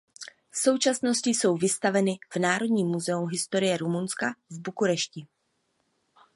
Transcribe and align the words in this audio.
V 0.51 0.57
současnosti 0.57 1.29
jsou 1.29 1.57
vystaveny 1.57 2.19
v 2.29 2.35
Národním 2.37 2.87
muzeu 2.87 3.25
historie 3.25 3.77
Rumunska 3.77 4.33
v 4.49 4.59
Bukurešti. 4.59 5.27